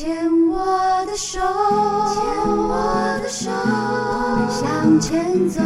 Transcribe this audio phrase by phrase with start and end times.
[0.00, 0.16] 牵
[0.48, 0.56] 我
[1.04, 2.72] 的手，牵我
[3.22, 5.60] 的手，我们向前走，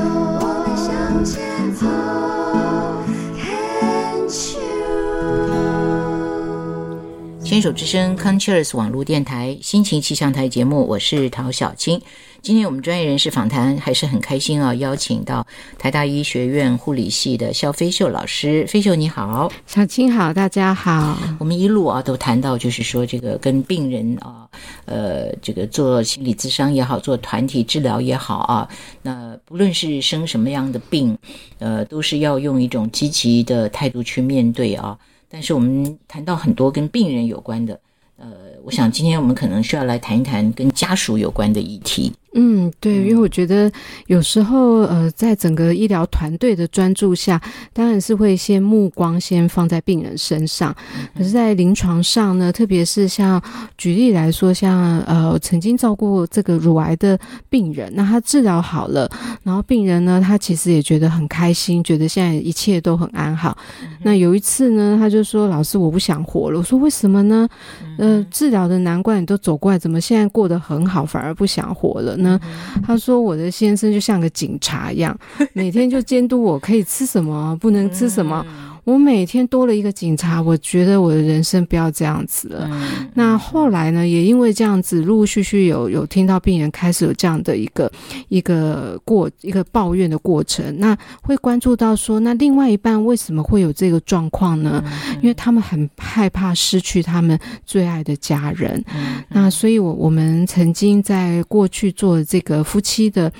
[7.54, 12.02] 牵手之声 Concheers 网络电台心情气象台节目，我是陶小青。
[12.42, 15.46] 今天我们专业人士访谈还是很开心啊，邀请到
[15.78, 18.66] 台大医学院护理系的肖飞秀老师。
[18.66, 21.16] 飞秀你好，小青好，大家好。
[21.38, 24.48] 我们一路啊都谈到，就是说这个跟病人啊，
[24.86, 28.68] 呃，这个做心理咨商也好，做团体治疗也好啊，
[29.00, 31.16] 那不论是生什么样的病，
[31.60, 34.98] 呃，都是要用一种积极的态度去面对啊。
[35.34, 37.80] 但是我们谈到很多跟病人有关的，
[38.18, 38.28] 呃，
[38.62, 42.12] 我想今天我们可能需要来谈一谈跟家属有关的议题。
[42.34, 43.70] 嗯，对，因为我觉得
[44.08, 47.40] 有时候，呃，在整个医疗团队的专注下，
[47.72, 50.74] 当然是会先目光先放在病人身上。
[51.16, 53.40] 可是，在临床上呢，特别是像
[53.78, 57.16] 举例来说，像呃，曾经照顾这个乳癌的
[57.48, 59.08] 病人，那他治疗好了，
[59.44, 63.56] 然后病人呢，他其实也觉得很开心，觉得现在一切都很安好。
[64.02, 67.48] 那有一次呢，他就说：“老师，我不想活了。”我说：“为什么呢？”
[67.96, 72.16] 呃，治疗的难关你都走过来，怎么现在过得很好，反而不想活了？
[72.24, 72.40] 呢，
[72.84, 75.16] 他说我的先生就像个警察一样，
[75.52, 78.44] 每天就监督我可以吃什么，不能吃什么。
[78.84, 82.70] 我每天多了一个警察，我觉得我的人生不要这样子了。
[83.14, 87.90] 那后来呢，也因为这样子，陆陆续续有有听到病人开始有这样的一个
[88.28, 94.84] 一个过一个抱怨的过程，那会关注到说，那另外一半为什么会有这个状况呢？
[95.22, 98.84] 因为他们很害怕失去他们最爱的家人。
[99.30, 103.32] 那所以，我我们曾经在过去做这个夫妻的。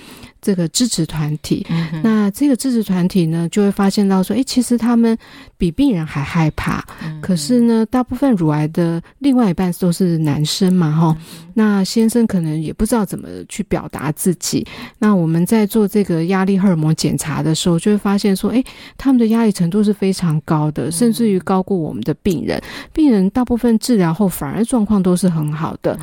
[0.44, 1.66] 这个支持团体，
[2.02, 5.16] 那这个支持团体呢，就会发现到说，哎，其实他们
[5.56, 6.84] 比病人还害怕。
[7.22, 11.16] 可是呢，大部分乳癌的另外一半都是男生嘛，哈。
[11.54, 14.66] 那先生可能也不知道怎么去表达自己。
[14.98, 18.62] 那我们在做这个压力荷尔蒙检查的时候，就会发现说，哎，
[18.98, 22.60] 他们的压力程度是非常高的，甚至于高过我们的病人。
[22.92, 25.98] 病人大部分治疗后反而状况都是很好的。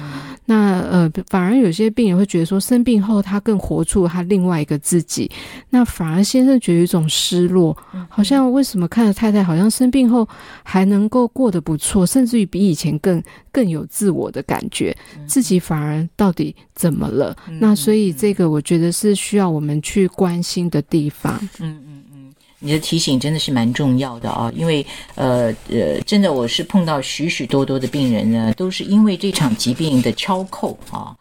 [0.46, 4.22] 那呃，反而有些病人会觉得说，生病后他更活出他。
[4.24, 5.30] 另外一个自己，
[5.70, 7.76] 那反而先生觉得有一种失落，
[8.08, 10.28] 好像为什么看着太太好像生病后
[10.64, 13.22] 还能够过得不错，甚至于比以前更
[13.52, 14.96] 更有自我的感觉，
[15.28, 17.36] 自己反而到底怎么了？
[17.60, 21.38] 那所以这个我觉得是需要我们去关心的地方。
[21.60, 22.01] 嗯嗯嗯，
[22.64, 24.86] 你的提醒真的是蛮重要的啊，因为
[25.16, 31.16] 呃呃，真的我是碰到许许多多的病人呢，都是因为这场疾病的敲扣啊。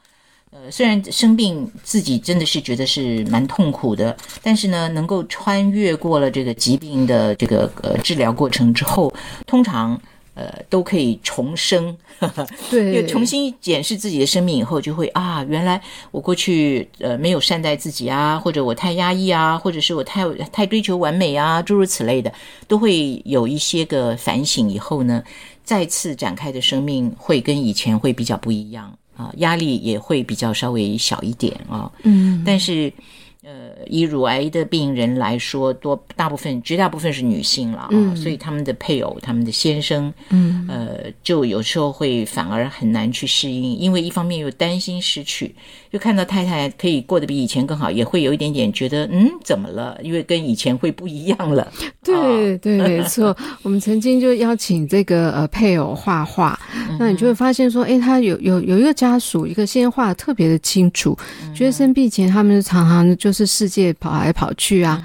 [0.52, 9.10] 呃，虽然生病自己真的是觉得是蛮痛苦的，但是呢，能够穿越过了这个疾病的这个呃治疗过程之后，
[9.46, 9.98] 通常
[10.40, 11.94] 呃都可以重生，
[12.70, 15.80] 对，重新检视自己的生命以后，就会啊，原来
[16.10, 22.32] 我过去呃没有善待自己啊，或者我太压抑啊，或者是我太太追求完美啊，诸如此类的，
[22.66, 25.22] 都会有一些个反省以后呢，
[25.62, 28.96] 再次展开的生命会跟以前会比较不一样。
[29.16, 32.90] 啊，压力也会比较稍微小一点啊，嗯，但是，
[33.42, 45.54] 呃，以乳癌的病人来说，多大部分绝大部分是女性了啊，所以他们的配偶、他们的先生，嗯，呃，就有时候会反而很难去适应，因为一方面又担心失去。
[45.90, 49.98] 又看到太太可以过得比以前更好，也会有一点点觉得，嗯，怎么了？
[50.04, 51.66] 因为跟以前会不一样了。
[52.04, 53.36] 对对，没错。
[53.62, 56.56] 我们曾经就邀请这个呃配偶画画，
[56.96, 61.18] 那你就会发现说，哎，他有有有一个家属，一个先生画的特别的清楚，
[61.52, 65.04] 觉得生病前他们常常就是世界跑来跑去啊。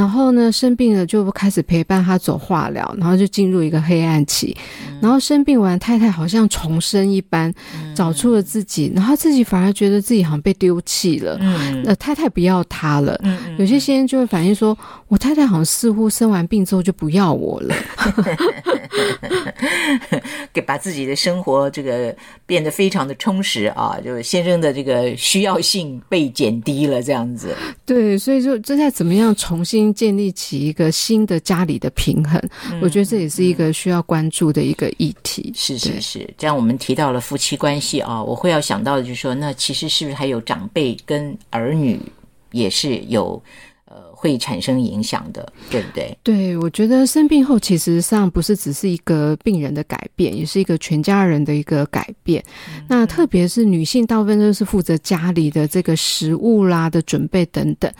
[0.00, 4.56] 然后呢，生病了就开始陪伴他走化疗，然后就进入一个黑暗期。
[4.98, 7.52] 然后生病完，太太好像重生一般，
[7.94, 11.38] 找出了自己，然后自己反而觉得自己好像被丢弃了。
[11.84, 13.20] 那太太不要他了。
[13.24, 17.74] 嗯有些先生就会反映说，我太太好像似乎生完病之后就不要我了，
[20.50, 22.16] 给把自己的生活这个
[22.46, 27.54] 变得非常的充实啊，就是先生的这个需要性被减低了，这样子。
[27.84, 29.89] 对，所以就正在怎么样重新。
[29.92, 32.40] 建立起一个新的家里的平衡，
[32.80, 35.52] 我觉得这也是一个需要关注的一个议题。
[35.54, 42.00] 是是是，这样我们提到了夫妻关系啊，我会要想到的就是说，那其实是不是还有长辈跟儿女
[42.52, 43.42] 也是有。
[44.20, 46.18] 会产生影响的，对不对？
[46.22, 52.44] 对，我觉得生病后其实上不是只是一个病人的改变，也是一个全家人的一个改变。
[52.86, 57.90] 那特别是女性，大部分都是负责家里的这个食物啦的准备等等。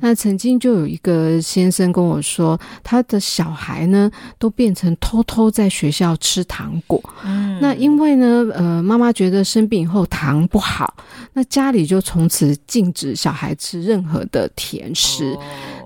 [0.00, 7.02] 那曾经就有一个先生跟我说，他的小孩呢都变成偷偷在学校吃糖果。
[7.24, 10.94] 嗯，那因为呢，呃，妈妈觉得生病以后糖不好，
[11.32, 15.24] 那家里就从此禁止小孩吃任何的甜食。
[15.32, 15.40] 哦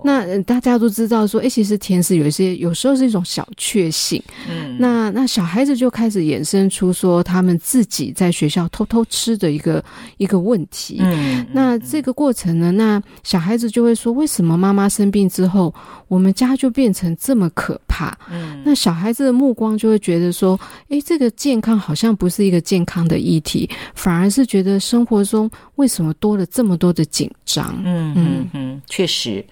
[0.06, 4.22] 那呃大家都知道说，哎，其实甜食有一些有时候是一种小确幸。
[4.50, 9.82] 嗯那那小孩子就开始衍生出说，他们自己在学校偷偷吃的一个
[10.18, 10.98] 一个问题。
[11.00, 15.74] 嗯那这个过程呢，那小孩子就会说，为什么妈妈生病之后，
[16.06, 18.14] 我们家就变成这么可怕？
[18.30, 20.60] 嗯那小孩子的目光就会觉得说，
[20.90, 27.74] 诶，这个健康好像不是一个健康的议题，反而是觉得生活中为什么多了这么多的紧张？
[27.84, 29.42] 嗯嗯嗯，确实。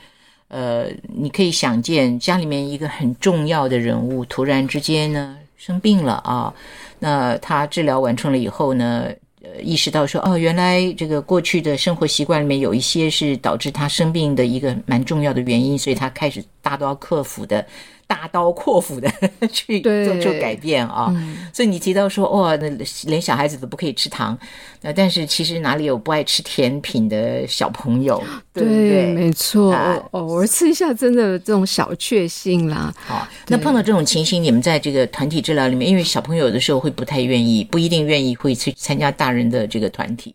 [0.53, 6.53] 呃，你可以想见，家里面一个很重要的人物突然之间呢生病了啊，
[6.99, 9.07] 那他治疗完成了以后呢，
[9.43, 17.67] 呃，意识到说，哦，原来这个过去的生活习惯里面有一些是导致他生病的一个蛮重要的原因，所以他开始大刀阔斧的、
[18.07, 19.11] 大刀阔斧的
[19.53, 21.13] 去做出改变啊。
[21.53, 22.69] 所以你提到说，哦、那
[23.11, 24.39] 连小孩子都不可以吃糖，
[24.81, 28.23] 那，但是其实哪里有不爱吃甜品的小朋友，
[28.55, 29.13] 对？
[29.13, 32.95] 没错，啊偶偶尔吃一下，真的有这种小确幸啦。
[33.07, 40.35] 好，那碰到这种情形，你们在这个团体治疗里面，因为小朋友有的时候会不太愿意，不一定愿意会去参加大人的这个团体。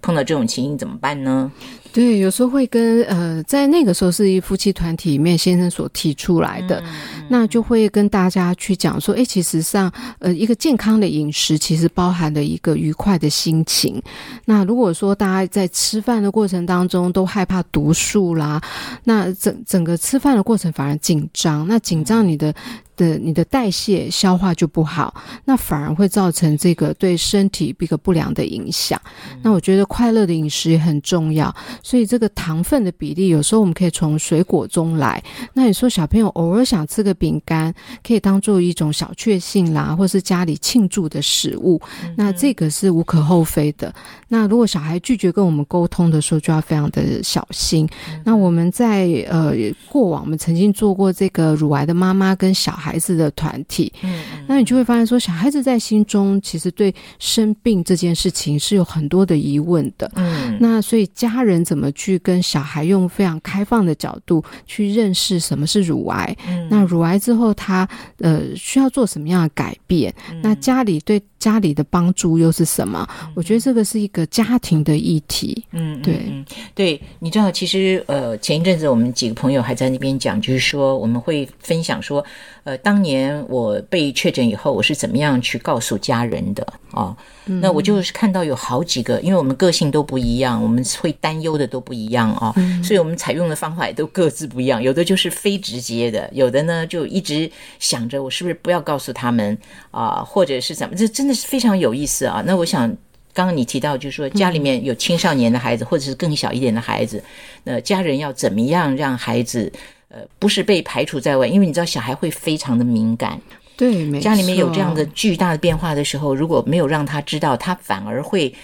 [0.00, 1.52] 碰到这种情形怎么办呢？
[1.92, 6.82] 对，有时候会跟呃，在那个时候是一夫妻团体里面先生所提出来的，
[7.28, 14.02] 那就会跟大家去讲说，哎，其实上呃，一个健康的饮食其实包含了一个愉快的心情。
[14.46, 18.60] 那如果说大家在吃饭的过程当中都害怕毒素啦，
[19.04, 22.54] 那整整个吃饭的过程反而紧张，那紧张你的。
[22.94, 25.14] 的你的代谢消化就不好，
[25.46, 29.00] 那反而会造成这个对身体一个不良的影响。
[29.40, 35.22] 那我觉得快乐的饮食也很重要，所以这个糖分的比例有时候我们可以从水果中来。
[35.52, 37.74] 那你说小朋友偶尔想吃个饼干，
[38.06, 41.80] 可以当做一种小确幸啦，或是家里庆祝的食物，
[42.16, 43.92] 那这个是无可厚非的。
[44.28, 47.88] 那如果小孩拒绝跟我们沟通的时候，就要非常的小心。
[48.24, 49.52] 那我们在呃
[49.88, 60.10] 过往我们曾经做过这个乳癌的妈妈跟小孩子的团体，嗯，那你就会发现说，小孩子在心中其实对生病这件事情是有很多的疑问的。
[60.14, 66.36] 嗯那所以家人怎么去跟小孩用非常开放的角度去认识什么是乳癌？
[66.46, 67.88] 嗯那乳癌之后他
[68.18, 70.14] 呃需要做什么样的改变？
[70.42, 73.04] 那家里对家里的帮助又是什么？
[73.34, 75.64] 我觉得这个是一个家庭的议题。
[75.72, 82.24] 嗯，嗯对嗯对，你知道，其实呃，前一阵子我们几个朋友还在那边讲，就是说我们会分享说，
[82.62, 87.16] 呃，当年我被确诊以后，我是怎么样去告诉家人的啊、
[87.46, 92.54] 那我就是看到有好几个，因为我们个性都不一样，我们会担忧的都不一样啊、
[92.84, 94.80] 所以我们采用的方法也都各自不一样。
[94.82, 99.56] 有的就是非直接的，有的呢就一直想着我是不是不要告诉他们
[99.90, 102.42] 啊、或者是怎么，这真的是非常有意思啊。
[102.46, 102.94] 那我想。
[103.34, 107.24] 刚刚你提到，就是说家里面有青少年的孩子，或者是更小一点的孩子，
[107.64, 109.72] 那家人要怎么样让孩子，
[110.08, 111.46] 呃，不是被排除在外？
[111.46, 113.40] 因为你知道，小孩会非常的敏感，
[113.74, 118.54] 对，没家里面有这样的巨大的变化的时候，如果没有让他知道，他反而会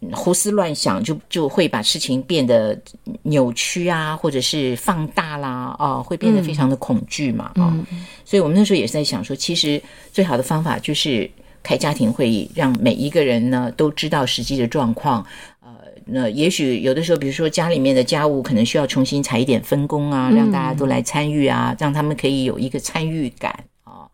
[0.00, 2.78] 嗯胡思乱想，就就会把事情变得
[3.22, 7.74] 扭曲啊，或者是放大啦，啊，会变得非常的恐惧嘛，啊、
[8.22, 9.80] 所以我们那时候也是在想说，其实
[10.12, 11.30] 最好的方法就是
[11.64, 15.26] 开家庭会议，让每一个人呢都知道实际的状况。
[15.60, 15.70] 呃，
[16.04, 23.50] 那也许有的时候，比如说家里面的家务可能需要重新采一点分工啊，让大家都来参与啊，让他们可以有一个参与感
[23.82, 24.06] 啊。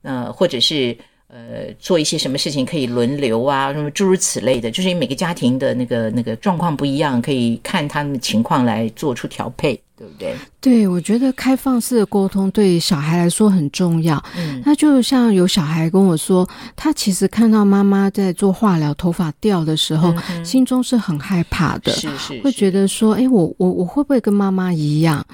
[0.00, 10.34] 那或者是呃做一些什么事情可以轮流啊，什么诸如此类的，就是因为每个家庭的那个那个状况不一样，可以看他们的情况来做出调配，对不对？
[10.60, 14.20] 对，我觉得开放式的沟通对小孩来说很重要。
[14.36, 25.24] 嗯那就像有小孩跟我说，他其实看到妈妈在做化疗，头发掉的时候，心中是很害怕的，是是会觉得说，哎，我我我会不会跟妈妈一样？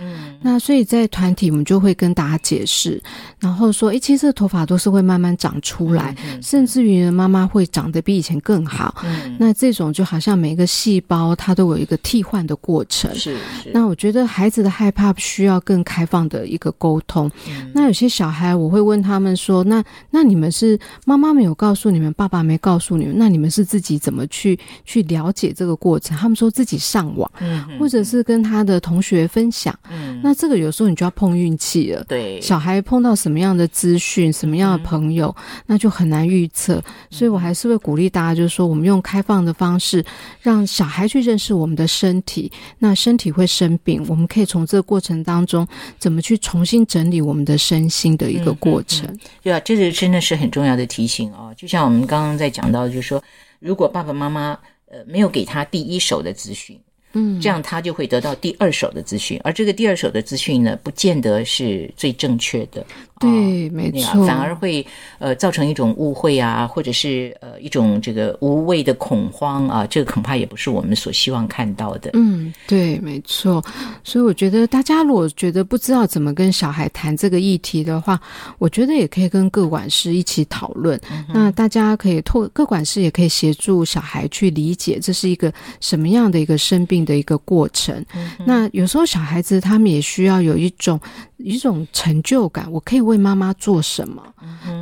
[0.40, 3.02] 嗯那所以在团体，我们就会跟大家解释，
[3.40, 8.94] 然后说，诶，其实这头发都是会慢慢长出来，甚至于妈妈会长得比以前更好。
[9.04, 13.12] 嗯，那这种就好像每一个细胞它都有一个替换的过程。
[13.14, 17.30] 是是，那我觉得孩子的害怕需要更开放的一个沟通。
[17.48, 29.76] 嗯那有些小孩，我会问他们说：“那那你们是妈妈没有告诉你们，爸爸没告诉你们，那你们是自己怎么去去了解这个过程？”他们说自己上网，嗯或者是跟他的同学分享。
[29.90, 32.04] 嗯那这个有时候你就要碰运气了。
[32.04, 36.84] 对，小孩碰到什么样的资讯、什么样的朋友，那就很难预测。
[37.08, 40.04] 所以我还是会鼓励大家，就是说，我们用开放的方式，
[40.42, 42.52] 让小孩去认识我们的身体。
[42.78, 45.66] 那身体会生病，我们可以从这个过程当中，
[45.98, 49.08] 怎么去重新整理我们的身心的一个过程。
[49.42, 51.54] 对啊，这个真的是很重要的提醒哦。
[51.56, 53.22] 就像我们刚刚在讲到，就是说，
[53.60, 54.58] 如果爸爸妈妈
[54.90, 56.78] 呃没有给他第一手的资讯。
[57.12, 62.84] 嗯，这样他就会得到第二手的资讯，而这个第二手的资讯呢，不见得是最正确的。
[63.20, 64.86] 对，没错，反而会
[65.18, 72.10] 呃造成一种误会啊，或者是呃一种这个无谓的恐慌啊，这个恐怕也不是我们所希望看到的。
[72.14, 73.64] 嗯，对，没错。
[74.04, 78.20] 所以我觉得大家如果觉得不知道怎么跟小孩谈这个议题的话，
[78.58, 81.00] 我觉得也可以跟各管事一起讨论。
[81.32, 88.04] 那大家可以透各管事也可以协助小孩去理解这是一个什么样的一个生病的一个过程。
[88.46, 91.00] 那有时候小孩子他们也需要有一种。
[91.38, 94.22] 一种成就感，我可以为妈妈做什么？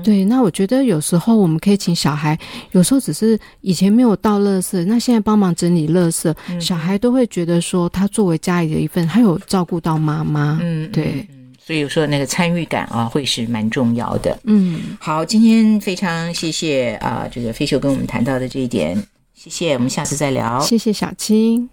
[0.02, 2.38] 对，那我觉得有时候我们可以请小孩，
[2.72, 10.58] 有时候只是以前没有倒垃圾，那现在帮忙整理垃圾，小孩都会觉得说，他作为家里的一份，他有照顾到妈妈。
[10.62, 11.26] 嗯，对，
[11.58, 14.38] 所以说那个参与感啊，会是蛮重要的。
[14.44, 18.96] 嗯，好，今天非常谢谢啊，这个飞秀跟我们谈到的这一点，
[19.34, 20.60] 谢谢，我们下次再聊。
[20.60, 21.68] 谢谢小青。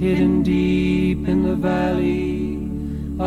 [0.00, 2.54] Hidden deep in the valley,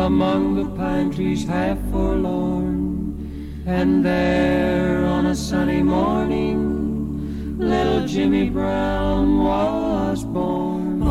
[0.06, 3.62] among the pine trees half forlorn.
[3.64, 11.02] And there on a sunny morning, little Jimmy Brown was born.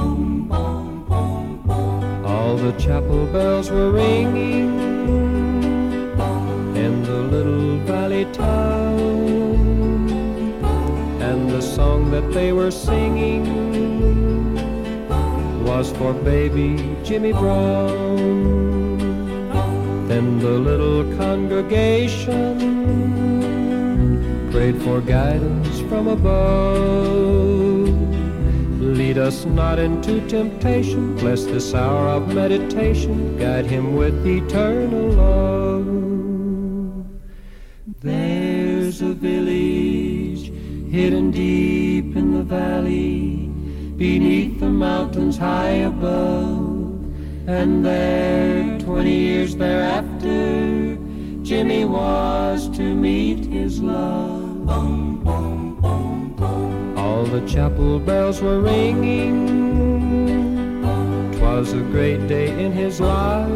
[2.26, 4.68] All the chapel bells were ringing
[6.76, 9.00] in the little valley town,
[11.22, 13.73] and the song that they were singing
[15.84, 18.16] was for baby Jimmy Brown.
[20.08, 22.60] Then the little congregation
[24.50, 27.90] prayed for guidance from above.
[28.80, 35.86] Lead us not into temptation, bless this hour of meditation, guide him with eternal love.
[38.00, 40.46] There's a village
[40.90, 43.43] hidden deep in the valley
[44.04, 46.60] beneath the mountains high above.
[47.48, 50.98] And there, twenty years thereafter,
[51.42, 54.70] Jimmy was to meet his love.
[56.98, 59.38] All the chapel bells were ringing.
[61.38, 63.48] Twas a great day in his life.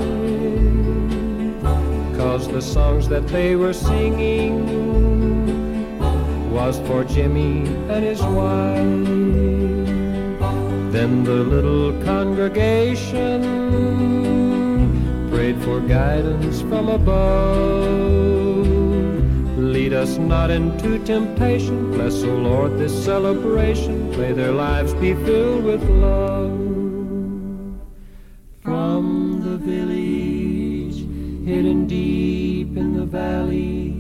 [2.16, 4.56] Cause the songs that they were singing
[6.54, 9.77] was for Jimmy and his wife.
[10.98, 13.44] Then the little congregation
[15.30, 18.66] prayed for guidance from above.
[19.60, 21.92] Lead us not into temptation.
[21.92, 24.10] Bless, O Lord, this celebration.
[24.18, 26.58] May their lives be filled with love.
[28.64, 30.98] From the village,
[31.46, 33.92] hidden deep in the valley,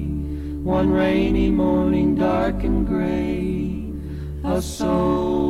[0.63, 3.85] one rainy morning, dark and gray,
[4.43, 5.46] a soul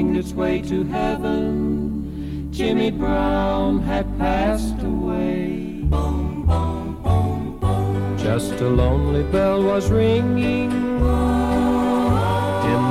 [0.00, 2.48] its way to heaven.
[2.50, 5.82] Jimmy Brown had passed away.
[5.84, 8.18] Boom, boom, boom, boom.
[8.18, 11.00] Just a lonely bell was ringing in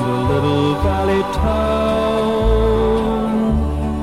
[0.07, 2.37] the little valley town.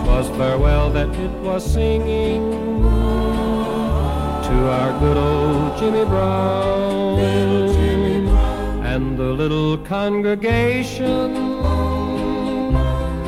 [0.05, 2.43] Twas farewell that it was singing
[4.47, 7.21] to our good old Jimmy Brown.
[8.85, 11.56] And the little congregation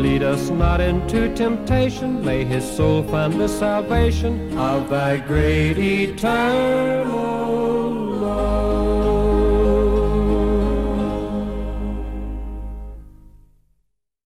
[0.02, 7.27] Lead us not into temptation, may his soul find the salvation of thy great eternal